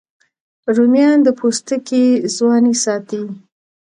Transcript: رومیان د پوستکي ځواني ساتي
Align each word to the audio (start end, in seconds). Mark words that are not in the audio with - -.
رومیان 0.75 1.17
د 1.23 1.27
پوستکي 1.39 2.05
ځواني 2.35 2.73
ساتي 2.83 3.23